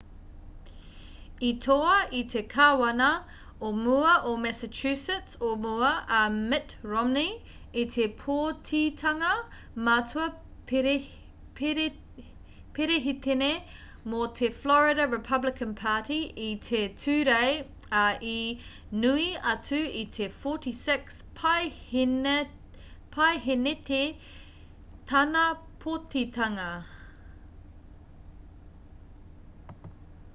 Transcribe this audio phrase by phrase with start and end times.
[1.45, 3.05] i toa i te kāwana
[3.67, 7.31] o mua o massachusetts o mua,a mitt romney
[7.83, 9.31] i te pōtitanga
[9.87, 10.27] matua
[11.61, 13.53] perehitene
[14.13, 16.19] mō te florida republican party
[16.51, 17.57] i te tūrei
[18.05, 18.37] ā i
[19.05, 21.21] nui atu i te 46
[23.17, 24.05] paehēneti
[25.13, 25.49] tāna
[25.87, 26.71] pōtitanga